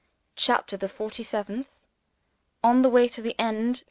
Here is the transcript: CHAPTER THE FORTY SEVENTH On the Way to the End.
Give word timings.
CHAPTER 0.35 0.77
THE 0.77 0.89
FORTY 0.89 1.21
SEVENTH 1.21 1.85
On 2.63 2.81
the 2.81 2.89
Way 2.89 3.07
to 3.09 3.21
the 3.21 3.39
End. 3.39 3.79